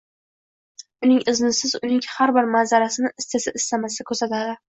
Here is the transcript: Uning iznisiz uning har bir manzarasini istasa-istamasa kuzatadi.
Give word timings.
Uning 1.07 1.19
iznisiz 1.31 1.75
uning 1.81 2.01
har 2.15 2.33
bir 2.39 2.49
manzarasini 2.57 3.13
istasa-istamasa 3.25 4.09
kuzatadi. 4.11 4.59